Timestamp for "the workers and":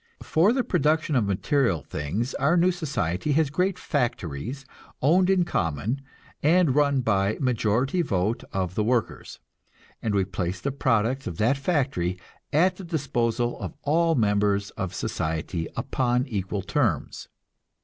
8.73-10.15